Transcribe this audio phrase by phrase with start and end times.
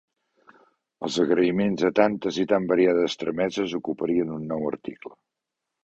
[1.07, 5.19] Els agraïments de tantes i tan variades trameses ocuparien un nou article.